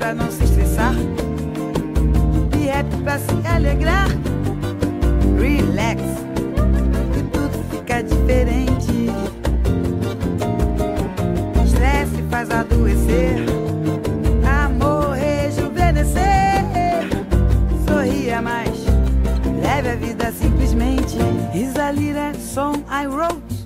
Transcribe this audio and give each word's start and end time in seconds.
pra 0.00 0.14
não 0.14 0.30
se 0.30 0.42
estressar. 0.44 0.94
Be 2.50 2.70
happy 2.70 2.96
pra 3.04 3.18
se 3.18 3.46
alegrar. 3.46 4.08
Relax, 5.38 6.00
e 7.18 7.22
tudo 7.24 7.64
fica 7.70 8.02
diferente. 8.02 9.10
Estresse 11.64 12.22
faz 12.30 12.50
adoecer. 12.50 13.44
Amor 14.64 15.10
rejuvenescer. 15.10 16.64
Sorria 17.86 18.40
mais, 18.40 18.86
leve 19.62 19.90
a 19.90 19.96
vida 19.96 20.32
simplesmente. 20.32 21.18
Is 21.54 21.76
a 21.76 21.92
little 21.92 22.34
song 22.40 22.82
I 22.88 23.06
wrote. 23.06 23.59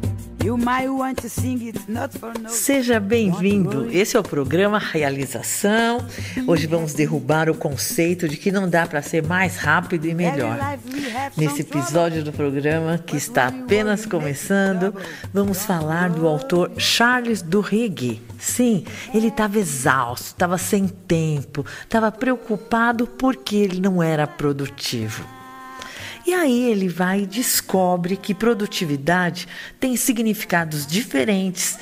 Seja 2.49 3.01
bem-vindo. 3.01 3.89
Esse 3.91 4.15
é 4.15 4.21
o 4.21 4.23
programa 4.23 4.79
Realização. 4.79 6.07
Hoje 6.46 6.67
vamos 6.67 6.93
derrubar 6.93 7.49
o 7.49 7.55
conceito 7.55 8.29
de 8.29 8.37
que 8.37 8.53
não 8.53 8.68
dá 8.68 8.87
para 8.87 9.01
ser 9.01 9.23
mais 9.23 9.57
rápido 9.57 10.07
e 10.07 10.13
melhor. 10.13 10.59
Nesse 11.35 11.63
episódio 11.63 12.23
do 12.23 12.31
programa, 12.31 12.99
que 12.99 13.17
está 13.17 13.46
apenas 13.46 14.04
começando, 14.04 14.95
vamos 15.32 15.65
falar 15.65 16.11
do 16.11 16.29
autor 16.29 16.73
Charles 16.76 17.40
Duhigg. 17.40 18.21
Sim, 18.39 18.85
ele 19.15 19.29
estava 19.29 19.59
exausto, 19.59 20.26
estava 20.26 20.59
sem 20.59 20.87
tempo, 20.87 21.65
estava 21.82 22.13
preocupado 22.13 23.07
porque 23.07 23.57
ele 23.57 23.81
não 23.81 24.03
era 24.03 24.26
produtivo. 24.26 25.43
E 26.27 26.33
aí 26.33 26.71
ele 26.71 26.89
vai 26.89 27.23
e 27.23 27.27
descobre 27.27 28.17
que 28.17 28.35
produtividade 28.35 29.46
tem 29.79 29.96
significados 29.96 30.87
diferentes 30.87 31.79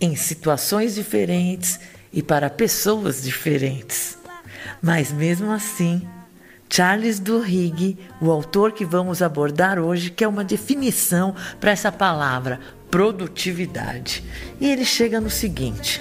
em 0.00 0.16
situações 0.16 0.94
diferentes 0.94 1.78
e 2.12 2.22
para 2.22 2.50
pessoas 2.50 3.22
diferentes. 3.22 4.18
Mas 4.80 5.12
mesmo 5.12 5.50
assim, 5.52 6.06
Charles 6.68 7.18
Duhigg, 7.18 7.98
o 8.20 8.30
autor 8.30 8.72
que 8.72 8.84
vamos 8.84 9.20
abordar 9.20 9.78
hoje, 9.78 10.10
quer 10.10 10.26
uma 10.26 10.42
definição 10.42 11.34
para 11.60 11.70
essa 11.70 11.92
palavra 11.92 12.58
produtividade. 12.90 14.24
E 14.58 14.70
ele 14.70 14.84
chega 14.84 15.20
no 15.20 15.30
seguinte: 15.30 16.00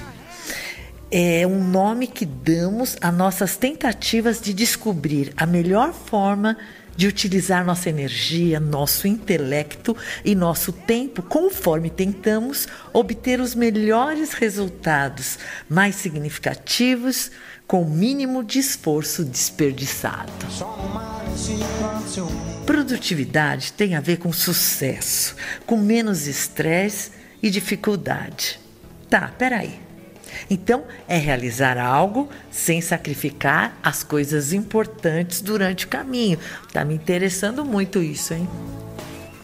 é 1.11 1.45
um 1.45 1.61
nome 1.61 2.07
que 2.07 2.25
damos 2.25 2.95
a 3.01 3.11
nossas 3.11 3.57
tentativas 3.57 4.39
de 4.39 4.53
descobrir 4.53 5.33
a 5.35 5.45
melhor 5.45 5.93
forma 5.93 6.53
de 6.53 6.80
de 6.95 7.07
utilizar 7.07 7.65
nossa 7.65 7.89
energia, 7.89 8.59
nosso 8.59 9.07
intelecto 9.07 9.95
e 10.23 10.35
nosso 10.35 10.71
tempo 10.71 11.21
conforme 11.21 11.89
tentamos 11.89 12.67
obter 12.93 13.39
os 13.39 13.55
melhores 13.55 14.33
resultados, 14.33 15.39
mais 15.69 15.95
significativos, 15.95 17.31
com 17.67 17.83
o 17.83 17.89
mínimo 17.89 18.43
de 18.43 18.59
esforço 18.59 19.23
desperdiçado. 19.23 20.31
Produtividade 22.65 23.71
tem 23.73 23.95
a 23.95 24.01
ver 24.01 24.17
com 24.17 24.33
sucesso, 24.33 25.35
com 25.65 25.77
menos 25.77 26.27
estresse 26.27 27.11
e 27.41 27.49
dificuldade. 27.49 28.59
Tá, 29.09 29.29
peraí. 29.37 29.90
Então, 30.49 30.83
é 31.07 31.17
realizar 31.17 31.77
algo 31.77 32.29
sem 32.49 32.81
sacrificar 32.81 33.77
as 33.83 34.03
coisas 34.03 34.53
importantes 34.53 35.41
durante 35.41 35.85
o 35.85 35.87
caminho. 35.87 36.37
Tá 36.71 36.83
me 36.83 36.93
interessando 36.93 37.63
muito 37.65 38.01
isso, 38.01 38.33
hein? 38.33 38.47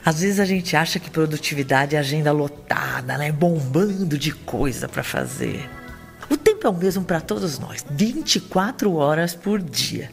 Às 0.03 0.21
vezes 0.21 0.39
a 0.39 0.45
gente 0.45 0.75
acha 0.75 0.99
que 0.99 1.09
produtividade 1.09 1.95
é 1.95 1.99
agenda 1.99 2.31
lotada, 2.31 3.17
né? 3.17 3.31
Bombando 3.31 4.17
de 4.17 4.31
coisa 4.31 4.87
para 4.87 5.03
fazer. 5.03 5.69
O 6.29 6.37
tempo 6.37 6.65
é 6.65 6.69
o 6.69 6.73
mesmo 6.73 7.03
para 7.03 7.19
todos 7.19 7.59
nós, 7.59 7.85
24 7.89 8.93
horas 8.95 9.35
por 9.35 9.61
dia. 9.61 10.09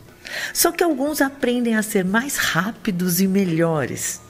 Só 0.53 0.73
que 0.73 0.83
alguns 0.83 1.21
aprendem 1.21 1.77
a 1.77 1.83
ser 1.83 2.05
mais 2.05 2.37
rápidos 2.37 3.21
e 3.21 3.29
melhores. 3.29 4.21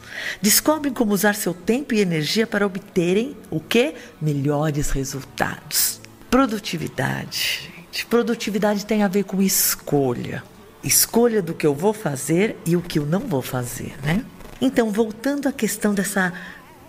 Descobrem 0.41 0.93
como 0.93 1.13
usar 1.13 1.35
seu 1.35 1.55
tempo 1.55 1.95
e 1.95 2.01
energia 2.01 2.47
para 2.47 2.67
obterem 2.67 3.37
o 3.51 3.59
que? 3.59 3.95
Melhores 4.21 4.91
resultados. 4.91 6.01
Produtividade. 6.35 7.71
Produtividade 8.11 8.85
tem 8.85 9.05
a 9.05 9.09
ver 9.09 9.23
com 9.23 9.41
escolha. 9.41 10.43
Escolha 10.83 11.41
do 11.41 11.55
que 11.55 11.65
eu 11.65 11.73
vou 11.73 11.93
fazer 11.93 12.57
e 12.67 12.75
o 12.75 12.83
que 12.83 12.99
eu 12.99 13.07
não 13.07 13.21
vou 13.21 13.41
fazer, 13.41 13.95
né? 14.03 14.25
Então, 14.61 14.91
voltando 14.91 15.49
à 15.49 15.53
questão 15.53 15.95
dessa 15.95 16.33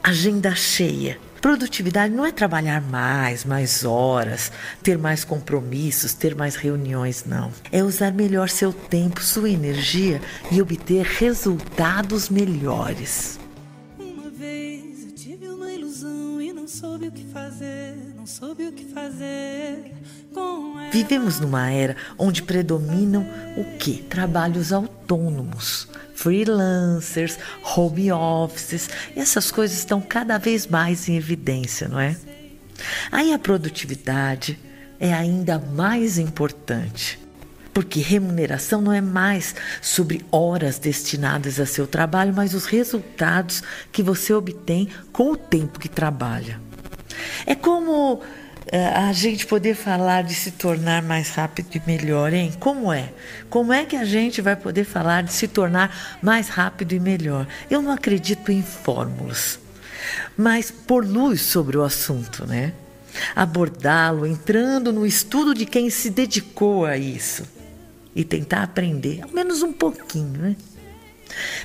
agenda 0.02 0.56
cheia. 0.56 1.20
Produtividade 1.40 2.12
não 2.12 2.26
é 2.26 2.32
trabalhar 2.32 2.82
mais, 2.82 3.46
mais 3.46 3.86
horas, 3.86 4.52
ter 4.82 4.98
mais 4.98 5.24
compromissos, 5.24 6.16
ter 6.16 6.34
mais 6.34 6.56
reuniões, 6.56 7.24
não. 7.24 7.52
É 7.72 7.84
usar 7.84 8.12
melhor 8.12 8.50
seu 8.50 8.74
tempo, 8.74 9.22
sua 9.22 9.52
energia 9.52 10.20
e 10.52 10.60
obter 10.60 11.06
resultados 11.06 12.30
melhores. 12.30 13.38
Soube 18.56 18.68
o 18.68 18.72
que 18.72 18.86
fazer 18.86 19.92
com 20.34 20.80
ela. 20.80 20.90
Vivemos 20.90 21.40
numa 21.40 21.70
era 21.70 21.96
onde 22.18 22.42
predominam 22.42 23.28
o 23.58 23.78
que? 23.78 24.04
Trabalhos 24.04 24.72
autônomos, 24.72 25.88
freelancers, 26.14 27.38
home 27.76 28.12
offices, 28.12 28.90
e 29.16 29.20
essas 29.20 29.52
coisas 29.52 29.78
estão 29.78 30.02
cada 30.02 30.38
vez 30.38 30.68
mais 30.68 31.10
em 31.10 31.18
evidência, 31.18 31.88
não 31.88 32.00
é? 32.00 32.16
Aí 33.12 33.34
a 33.34 33.40
produtividade 33.40 34.58
é 35.00 35.14
ainda 35.14 35.60
mais 35.60 36.18
importante. 36.18 37.20
Porque 37.74 38.00
remuneração 38.00 38.82
não 38.82 38.94
é 38.94 39.02
mais 39.02 39.54
sobre 39.82 40.26
horas 40.32 40.80
destinadas 40.80 41.60
a 41.60 41.66
seu 41.66 41.86
trabalho, 41.86 42.34
mas 42.34 42.54
os 42.54 42.66
resultados 42.66 43.62
que 43.92 44.02
você 44.02 44.34
obtém 44.34 44.88
com 45.12 45.32
o 45.32 45.36
tempo 45.36 45.78
que 45.78 45.90
trabalha. 45.90 46.62
É 47.46 47.54
como 47.54 48.22
a 48.72 49.14
gente 49.14 49.46
poder 49.46 49.76
falar 49.76 50.24
de 50.24 50.34
se 50.34 50.52
tornar 50.52 51.04
mais 51.04 51.30
rápido 51.30 51.76
e 51.76 51.82
melhor, 51.86 52.34
hein? 52.34 52.52
Como 52.60 52.92
é? 52.92 53.12
Como 53.50 53.72
é 53.72 53.86
que 53.86 53.96
a 53.96 54.06
gente 54.06 54.42
vai 54.42 54.56
poder 54.56 54.84
falar 54.84 55.24
de 55.24 55.32
se 55.32 55.48
tornar 55.48 56.18
mais 56.22 56.50
rápido 56.50 56.94
e 56.94 57.00
melhor? 57.00 57.48
Eu 57.70 57.82
não 57.82 57.92
acredito 57.92 58.52
em 58.52 58.64
fórmulas, 58.64 59.60
mas 60.36 60.72
por 60.72 61.06
luz 61.06 61.42
sobre 61.42 61.78
o 61.78 61.84
assunto, 61.84 62.46
né? 62.48 62.74
Abordá-lo 63.36 64.26
entrando 64.26 64.92
no 64.92 65.06
estudo 65.06 65.54
de 65.54 65.66
quem 65.66 65.90
se 65.90 66.10
dedicou 66.10 66.86
a 66.86 66.98
isso 66.98 67.44
e 68.16 68.24
tentar 68.24 68.64
aprender, 68.64 69.22
ao 69.22 69.30
menos 69.30 69.62
um 69.62 69.72
pouquinho, 69.72 70.40
né? 70.40 70.56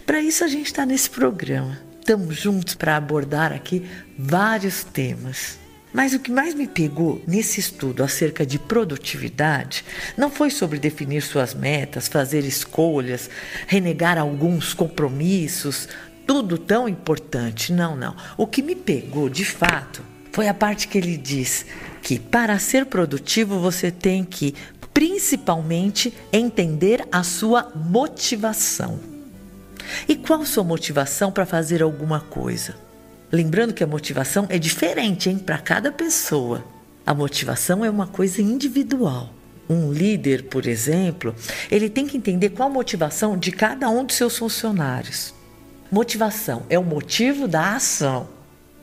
Para 0.05 0.21
isso 0.21 0.44
a 0.44 0.49
gente 0.49 0.66
está 0.66 0.84
nesse 0.84 1.09
programa. 1.09 1.78
Estamos 1.99 2.37
juntos 2.37 2.75
para 2.75 2.97
abordar 2.97 3.53
aqui 3.53 3.89
vários 4.19 4.84
temas. 4.84 5.59
Mas 5.93 6.15
o 6.15 6.21
que 6.21 6.31
mais 6.31 6.55
me 6.55 6.69
pegou 6.69 7.21
nesse 7.27 7.59
estudo 7.59 8.05
acerca 8.05 8.47
de 8.47 8.59
produtividade 8.59 9.84
não 10.17 10.31
foi 10.31 10.51
sobre 10.51 10.78
definir 10.78 11.21
suas 11.23 11.53
metas, 11.53 12.06
fazer 12.06 12.45
escolhas, 12.45 13.28
renegar 13.67 14.17
alguns 14.17 14.73
compromissos, 14.73 15.89
tudo 16.27 16.56
tão 16.56 16.89
importante. 16.89 17.73
Não, 17.73 17.97
não. 17.97 18.15
O 18.37 18.47
que 18.47 18.62
me 18.62 18.77
pegou 18.77 19.28
de 19.28 19.45
fato 19.45 20.03
foi 20.31 20.47
a 20.47 20.55
parte 20.55 20.87
que 20.87 20.97
ele 20.97 21.17
diz 21.17 21.67
que 22.03 22.19
para 22.19 22.59
ser 22.59 22.87
produtivo 22.87 23.59
você 23.59 23.91
tem 23.91 24.25
que 24.25 24.55
principalmente 24.95 26.12
entender 26.33 27.05
a 27.11 27.22
sua 27.22 27.72
motivação. 27.75 29.01
E 30.09 30.15
qual 30.15 30.45
sua 30.45 30.62
motivação 30.62 31.33
para 31.33 31.47
fazer 31.47 31.83
alguma 31.83 32.21
coisa? 32.21 32.90
Lembrando 33.33 33.73
que 33.73 33.85
a 33.85 33.87
motivação 33.87 34.47
é 34.49 34.59
diferente, 34.59 35.31
hein, 35.31 35.39
para 35.39 35.59
cada 35.59 35.93
pessoa. 35.93 36.65
A 37.07 37.15
motivação 37.15 37.85
é 37.85 37.91
uma 37.91 38.07
coisa 38.07 38.43
individual. 38.43 39.33
Um 39.69 39.93
líder, 39.93 40.45
por 40.45 40.66
exemplo, 40.66 41.34
ele 41.71 41.89
tem 41.89 42.07
que 42.07 42.16
entender 42.16 42.51
qual 42.51 42.69
a 42.69 42.72
motivação 42.72 43.39
de 43.39 43.53
cada 43.53 43.89
um 43.89 44.04
dos 44.04 44.16
seus 44.16 44.37
funcionários. 44.37 45.33
Motivação 45.93 46.65
é 46.69 46.77
o 46.77 46.83
motivo 46.83 47.47
da 47.47 47.77
ação. 47.77 48.28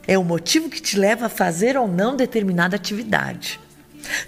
É 0.07 0.17
o 0.17 0.23
motivo 0.23 0.69
que 0.69 0.81
te 0.81 0.97
leva 0.97 1.25
a 1.25 1.29
fazer 1.29 1.77
ou 1.77 1.85
não 1.85 2.15
determinada 2.15 2.77
atividade. 2.77 3.59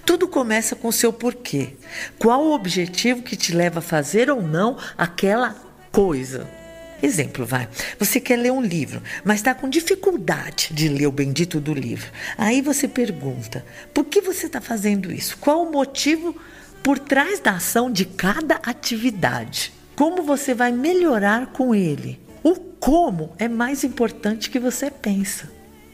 Tudo 0.05 0.27
começa 0.27 0.75
com 0.75 0.89
o 0.89 0.93
seu 0.93 1.13
porquê. 1.13 1.75
Qual 2.17 2.43
o 2.43 2.53
objetivo 2.53 3.21
que 3.21 3.37
te 3.37 3.55
leva 3.55 3.79
a 3.79 3.81
fazer 3.81 4.29
ou 4.29 4.41
não 4.41 4.77
aquela 4.97 5.55
coisa? 5.93 6.58
Exemplo, 7.01 7.45
vai. 7.45 7.67
Você 7.97 8.19
quer 8.19 8.35
ler 8.35 8.51
um 8.51 8.61
livro, 8.61 9.01
mas 9.23 9.37
está 9.37 9.55
com 9.55 9.69
dificuldade 9.69 10.69
de 10.71 10.89
ler 10.89 11.07
o 11.07 11.11
bendito 11.11 11.59
do 11.59 11.73
livro. 11.73 12.11
Aí 12.37 12.61
você 12.61 12.87
pergunta: 12.87 13.65
por 13.93 14.05
que 14.05 14.21
você 14.21 14.47
está 14.47 14.59
fazendo 14.59 15.11
isso? 15.11 15.37
Qual 15.37 15.63
o 15.63 15.71
motivo 15.71 16.35
por 16.83 16.99
trás 16.99 17.39
da 17.39 17.51
ação 17.51 17.91
de 17.91 18.05
cada 18.05 18.55
atividade? 18.63 19.71
Como 19.95 20.23
você 20.23 20.53
vai 20.53 20.71
melhorar 20.71 21.47
com 21.47 21.73
ele? 21.73 22.19
O 22.43 22.55
como 22.55 23.33
é 23.37 23.47
mais 23.47 23.83
importante 23.83 24.49
que 24.49 24.59
você 24.59 24.89
pensa. 24.89 25.49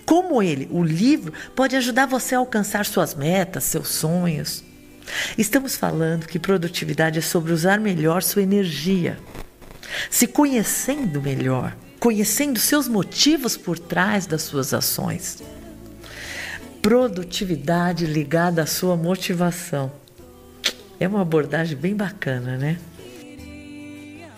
Como 0.05 0.41
ele, 0.41 0.67
o 0.71 0.83
livro, 0.83 1.33
pode 1.55 1.75
ajudar 1.75 2.05
você 2.05 2.35
a 2.35 2.37
alcançar 2.37 2.85
suas 2.85 3.15
metas, 3.15 3.63
seus 3.63 3.87
sonhos. 3.89 4.63
Estamos 5.37 5.75
falando 5.75 6.27
que 6.27 6.37
produtividade 6.37 7.19
é 7.19 7.21
sobre 7.21 7.51
usar 7.51 7.79
melhor 7.79 8.21
sua 8.21 8.43
energia, 8.43 9.17
se 10.09 10.27
conhecendo 10.27 11.21
melhor, 11.21 11.75
conhecendo 11.99 12.59
seus 12.59 12.87
motivos 12.87 13.57
por 13.57 13.77
trás 13.79 14.25
das 14.25 14.43
suas 14.43 14.73
ações. 14.73 15.41
Produtividade 16.81 18.05
ligada 18.05 18.61
à 18.61 18.65
sua 18.65 18.95
motivação. 18.95 19.91
É 20.99 21.07
uma 21.07 21.21
abordagem 21.21 21.75
bem 21.75 21.95
bacana, 21.95 22.57
né? 22.57 22.77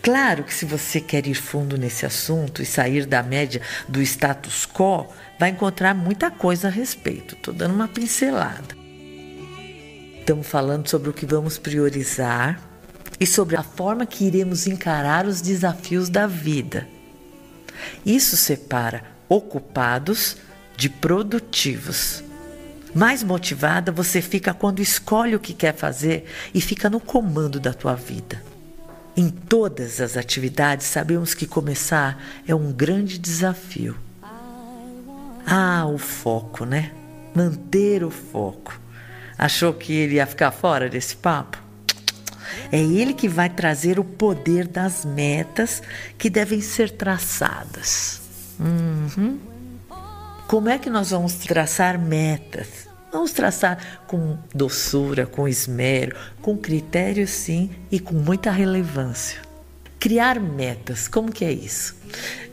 Claro 0.01 0.45
que 0.45 0.54
se 0.54 0.63
você 0.63 1.01
quer 1.01 1.27
ir 1.27 1.36
fundo 1.36 1.77
nesse 1.77 2.06
assunto 2.06 2.62
e 2.62 2.65
sair 2.65 3.06
da 3.06 3.21
média 3.21 3.62
do 3.89 4.01
status 4.01 4.65
quo, 4.65 5.06
vai 5.38 5.50
encontrar 5.50 5.94
muita 5.94 6.31
coisa 6.31 6.69
a 6.69 6.71
respeito. 6.71 7.36
Estou 7.36 7.54
dando 7.54 7.75
uma 7.75 7.89
pincelada. 7.89 8.77
Estamos 10.19 10.48
falando 10.48 10.88
sobre 10.88 11.09
o 11.09 11.13
que 11.13 11.25
vamos 11.25 11.57
priorizar 11.57 12.57
e 13.19 13.25
sobre 13.25 13.55
a 13.55 13.63
forma 13.63 14.05
que 14.05 14.25
iremos 14.25 14.67
encarar 14.67 15.25
os 15.25 15.41
desafios 15.41 16.09
da 16.09 16.27
vida. 16.27 16.87
Isso 18.05 18.37
separa 18.37 19.03
ocupados 19.29 20.37
de 20.75 20.89
produtivos. 20.89 22.23
Mais 22.93 23.23
motivada 23.23 23.91
você 23.91 24.21
fica 24.21 24.53
quando 24.53 24.81
escolhe 24.81 25.35
o 25.35 25.39
que 25.39 25.53
quer 25.53 25.75
fazer 25.75 26.25
e 26.53 26.61
fica 26.61 26.89
no 26.89 26.99
comando 26.99 27.59
da 27.59 27.73
tua 27.73 27.95
vida. 27.95 28.41
Em 29.15 29.29
todas 29.29 29.99
as 29.99 30.15
atividades, 30.15 30.85
sabemos 30.85 31.33
que 31.33 31.47
começar 31.47 32.23
é 32.47 32.53
um 32.53 32.71
grande 32.71 33.17
desafio. 33.17 33.97
Ah, 35.45 35.85
o 35.87 35.97
foco, 35.97 36.65
né? 36.65 36.91
Manter 37.33 38.03
o 38.03 38.11
foco. 38.11 38.79
Achou 39.37 39.73
que 39.73 39.93
ele 39.93 40.15
ia 40.15 40.25
ficar 40.25 40.51
fora 40.51 40.89
desse 40.89 41.15
papo? 41.15 41.66
É 42.71 42.79
ele 42.79 43.13
que 43.13 43.27
vai 43.27 43.49
trazer 43.49 43.99
o 43.99 44.03
poder 44.03 44.67
das 44.67 45.05
metas 45.05 45.81
que 46.17 46.29
devem 46.29 46.61
ser 46.61 46.91
traçadas. 46.91 48.21
Uhum. 48.59 49.39
Como 50.47 50.69
é 50.69 50.77
que 50.77 50.89
nós 50.89 51.11
vamos 51.11 51.33
traçar 51.33 51.99
metas? 51.99 52.88
Vamos 53.11 53.31
traçar 53.31 54.03
com 54.07 54.38
doçura, 54.53 55.25
com 55.25 55.47
esmero, 55.47 56.15
com 56.41 56.57
critério 56.57 57.27
sim 57.27 57.69
e 57.91 57.99
com 57.99 58.13
muita 58.13 58.51
relevância. 58.51 59.41
Criar 59.99 60.39
metas, 60.39 61.07
como 61.07 61.31
que 61.31 61.44
é 61.44 61.51
isso? 61.51 61.95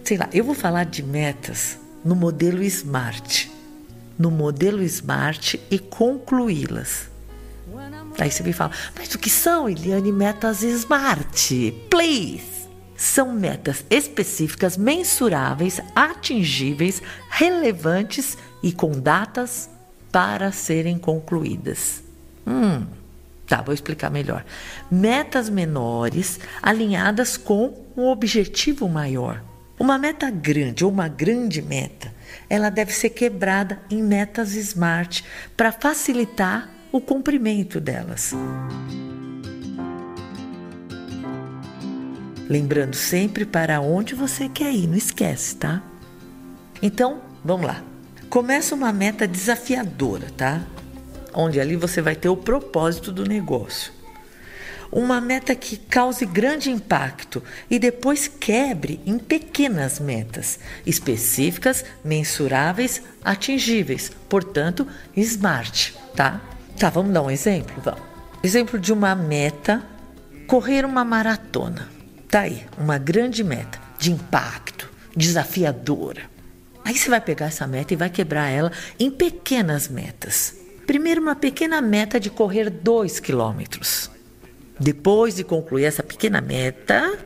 Sei 0.03 0.17
lá, 0.17 0.29
eu 0.33 0.45
vou 0.45 0.55
falar 0.55 0.85
de 0.85 1.03
metas 1.03 1.79
no 2.05 2.15
modelo 2.15 2.63
SMART. 2.63 3.49
No 4.19 4.31
modelo 4.31 4.83
SMART 4.83 5.55
e 5.71 5.79
concluí-las. 5.79 7.14
Aí 8.19 8.31
você 8.31 8.43
me 8.43 8.53
fala, 8.53 8.71
mas 8.97 9.15
o 9.15 9.19
que 9.19 9.31
são, 9.31 9.69
Eliane, 9.69 10.13
metas 10.13 10.63
SMART? 10.63 11.73
Please! 11.91 12.65
São 12.97 13.33
metas 13.33 13.85
específicas, 13.91 14.77
mensuráveis, 14.77 15.81
atingíveis, 15.95 17.03
relevantes 17.29 18.39
e 18.63 18.73
com 18.73 18.93
datas 18.93 19.69
para 20.13 20.53
serem 20.53 20.97
concluídas. 20.97 22.05
Hum, 22.47 22.87
tá, 23.49 23.61
vou 23.63 23.75
explicar 23.75 24.11
melhor. 24.11 24.45
Metas 24.89 25.49
menores 25.49 26.39
alinhadas 26.63 27.37
com 27.37 27.85
um 27.97 28.07
objetivo 28.07 28.89
maior. 28.89 29.43
Uma 29.77 29.99
meta 29.99 30.31
grande 30.31 30.85
ou 30.85 30.91
uma 30.91 31.09
grande 31.09 31.61
meta, 31.61 32.15
ela 32.49 32.71
deve 32.71 32.93
ser 32.93 33.11
quebrada 33.11 33.81
em 33.91 34.01
metas 34.01 34.55
SMART 34.55 35.23
para 35.57 35.73
facilitar 35.73 36.71
o 36.95 37.01
cumprimento 37.01 37.81
delas. 37.81 38.33
Lembrando 42.49 42.95
sempre 42.95 43.45
para 43.45 43.81
onde 43.81 44.15
você 44.15 44.49
quer 44.49 44.73
ir, 44.73 44.87
não 44.87 44.95
esquece, 44.95 45.57
tá? 45.57 45.83
Então, 46.81 47.21
vamos 47.45 47.67
lá. 47.67 47.83
Começa 48.31 48.77
uma 48.77 48.93
meta 48.93 49.27
desafiadora, 49.27 50.31
tá? 50.37 50.65
Onde 51.33 51.61
ali 51.61 51.75
você 51.75 52.01
vai 52.01 52.15
ter 52.15 52.29
o 52.29 52.37
propósito 52.37 53.11
do 53.11 53.25
negócio. 53.25 53.93
Uma 54.93 55.21
meta 55.21 55.53
que 55.57 55.77
cause 55.77 56.25
grande 56.25 56.71
impacto 56.71 57.43
e 57.69 57.77
depois 57.77 58.29
quebre 58.29 59.01
em 59.05 59.19
pequenas 59.19 59.99
metas 59.99 60.61
específicas, 60.87 61.85
mensuráveis, 62.05 63.03
atingíveis, 63.25 64.13
portanto, 64.29 64.87
smart, 65.17 65.93
tá? 66.15 66.54
Tá, 66.79 66.91
vamos 66.91 67.13
dar 67.13 67.23
um 67.23 67.31
exemplo? 67.31 67.75
Vamos. 67.83 68.01
Exemplo 68.43 68.79
de 68.79 68.93
uma 68.93 69.15
meta: 69.15 69.83
correr 70.47 70.85
uma 70.85 71.05
maratona. 71.05 71.89
Tá 72.29 72.41
aí, 72.41 72.67
uma 72.77 72.99
grande 72.99 73.45
meta 73.45 73.81
de 73.99 74.11
impacto, 74.11 74.91
desafiadora. 75.17 76.23
Aí 76.85 76.97
você 76.97 77.09
vai 77.09 77.21
pegar 77.21 77.47
essa 77.47 77.67
meta 77.67 77.95
e 77.95 77.97
vai 77.97 78.11
quebrar 78.11 78.49
ela 78.51 78.71
em 78.99 79.11
pequenas 79.11 79.89
metas. 79.89 80.55
Primeiro, 80.87 81.23
uma 81.23 81.35
pequena 81.35 81.81
meta 81.81 82.21
de 82.21 82.29
correr 82.29 82.69
2 82.69 83.21
quilômetros. 83.21 84.11
Depois 84.79 85.37
de 85.37 85.45
concluir 85.45 85.85
essa 85.85 86.03
pequena 86.03 86.41
meta, 86.41 87.17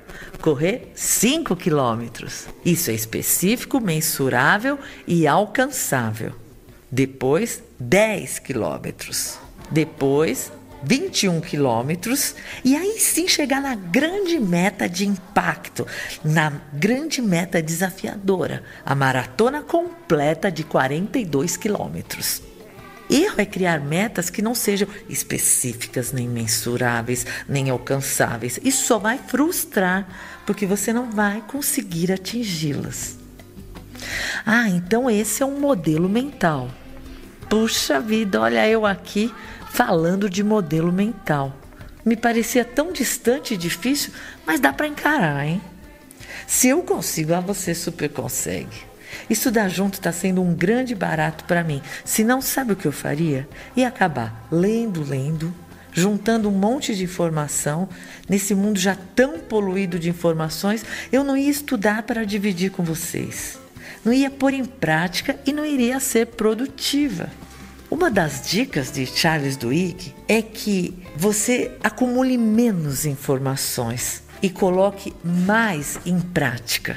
correr 0.41 0.93
5 0.95 1.57
quilômetros. 1.57 2.47
Isso 2.65 2.91
é 2.91 2.95
específico, 2.95 3.81
mensurável 3.81 4.79
e 5.07 5.27
alcançável. 5.27 6.35
Depois, 6.91 7.63
10 7.79 8.39
quilômetros. 8.39 9.39
Depois, 9.71 10.51
21 10.83 11.41
quilômetros 11.41 12.35
e 12.65 12.77
aí 12.77 12.99
sim 12.99 13.27
chegar 13.27 13.61
na 13.61 13.75
grande 13.75 14.39
meta 14.39 14.89
de 14.89 15.07
impacto, 15.07 15.87
na 16.25 16.53
grande 16.73 17.21
meta 17.21 17.61
desafiadora, 17.61 18.63
a 18.85 18.95
maratona 18.95 19.63
completa 19.63 20.51
de 20.51 20.65
42 20.65 21.57
quilômetros. 21.57 22.43
Erro 23.11 23.41
é 23.41 23.47
criar 23.47 23.81
metas 23.81 24.29
que 24.29 24.43
não 24.43 24.55
sejam 24.55 24.87
específicas, 25.09 26.13
nem 26.13 26.29
mensuráveis, 26.29 27.27
nem 27.49 27.71
alcançáveis. 27.71 28.61
Isso 28.63 28.85
só 28.85 28.99
vai 28.99 29.19
frustrar, 29.19 30.07
porque 30.45 30.67
você 30.67 30.93
não 30.93 31.11
vai 31.11 31.43
conseguir 31.49 32.13
atingi-las. 32.13 33.17
Ah, 34.45 34.69
então 34.69 35.11
esse 35.11 35.43
é 35.43 35.47
um 35.47 35.59
modelo 35.61 36.09
mental. 36.09 36.69
Puxa 37.49 38.01
vida, 38.01 38.41
olha 38.41 38.69
eu 38.69 38.85
aqui 38.85 39.33
falando 39.71 40.29
de 40.29 40.43
modelo 40.43 40.93
mental. 40.93 41.55
Me 42.05 42.17
parecia 42.17 42.65
tão 42.65 42.93
distante 42.93 43.55
e 43.55 43.57
difícil, 43.57 44.13
mas 44.47 44.61
dá 44.61 44.73
para 44.73 44.87
encarar, 44.87 45.47
hein? 45.47 45.61
Se 46.47 46.69
eu 46.69 46.83
consigo, 46.83 47.35
ah, 47.35 47.41
você 47.41 47.75
super 47.75 48.09
consegue. 48.09 48.89
Estudar 49.29 49.69
junto 49.69 49.95
está 49.95 50.13
sendo 50.13 50.43
um 50.43 50.55
grande 50.55 50.95
barato 50.95 51.45
para 51.45 51.65
mim. 51.65 51.83
Se 52.05 52.25
não 52.25 52.41
sabe 52.41 52.73
o 52.73 52.77
que 52.77 52.87
eu 52.87 52.93
faria, 52.93 53.49
ia 53.77 53.89
acabar 53.89 54.47
lendo, 54.51 55.03
lendo, 55.03 55.55
juntando 55.93 56.49
um 56.49 56.53
monte 56.53 56.95
de 56.95 57.05
informação. 57.05 57.89
Nesse 58.29 58.55
mundo 58.55 58.79
já 58.79 58.97
tão 59.15 59.39
poluído 59.39 59.99
de 59.99 60.09
informações, 60.09 60.85
eu 61.13 61.25
não 61.25 61.37
ia 61.37 61.51
estudar 61.51 62.03
para 62.05 62.25
dividir 62.25 62.71
com 62.71 62.83
vocês. 62.83 63.59
Não 64.09 64.15
ia 64.15 64.31
pôr 64.31 64.55
em 64.55 64.65
prática 64.65 65.39
e 65.45 65.53
não 65.53 65.67
iria 65.67 66.01
ser 66.01 66.29
produtiva. 66.29 67.29
Uma 67.91 68.11
das 68.11 68.49
dicas 68.49 68.91
de 68.91 69.05
Charles 69.05 69.55
Duhigg 69.55 70.15
é 70.27 70.41
que 70.41 70.95
você 71.15 71.77
acumule 71.85 72.39
menos 72.39 73.05
informações 73.05 74.23
e 74.43 74.49
coloque 74.49 75.13
mais 75.23 75.99
em 76.07 76.19
prática. 76.19 76.97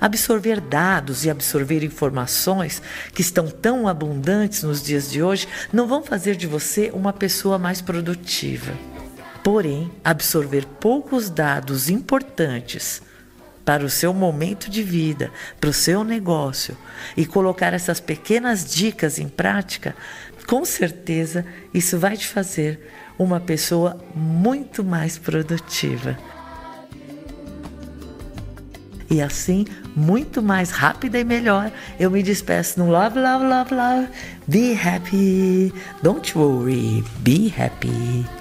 Absorver 0.00 0.60
dados 0.60 1.24
e 1.24 1.30
absorver 1.30 1.84
informações 1.84 2.82
que 3.14 3.22
estão 3.22 3.46
tão 3.46 3.86
abundantes 3.86 4.64
nos 4.64 4.82
dias 4.82 5.08
de 5.08 5.22
hoje 5.22 5.46
não 5.72 5.86
vão 5.86 6.02
fazer 6.02 6.34
de 6.34 6.48
você 6.48 6.90
uma 6.92 7.12
pessoa 7.12 7.56
mais 7.56 7.80
produtiva. 7.80 8.72
Porém, 9.44 9.92
absorver 10.02 10.66
poucos 10.80 11.30
dados 11.30 11.88
importantes 11.88 13.00
para 13.66 13.84
o 13.84 13.90
seu 13.90 14.14
momento 14.14 14.70
de 14.70 14.80
vida, 14.80 15.32
para 15.60 15.68
o 15.68 15.72
seu 15.72 16.04
negócio 16.04 16.78
e 17.16 17.26
colocar 17.26 17.74
essas 17.74 17.98
pequenas 17.98 18.64
dicas 18.64 19.18
em 19.18 19.28
prática, 19.28 19.96
com 20.46 20.64
certeza 20.64 21.44
isso 21.74 21.98
vai 21.98 22.16
te 22.16 22.28
fazer 22.28 22.80
uma 23.18 23.40
pessoa 23.40 23.98
muito 24.14 24.84
mais 24.84 25.18
produtiva. 25.18 26.16
E 29.10 29.20
assim, 29.20 29.64
muito 29.96 30.40
mais 30.40 30.70
rápida 30.70 31.18
e 31.18 31.24
melhor, 31.24 31.72
eu 31.98 32.10
me 32.10 32.22
despeço 32.22 32.78
no 32.78 32.88
Love, 32.88 33.18
Love, 33.18 33.44
Love, 33.46 33.74
Love. 33.74 34.08
Be 34.46 34.74
happy. 34.74 35.72
Don't 36.02 36.38
worry. 36.38 37.04
Be 37.22 37.52
happy. 37.56 38.35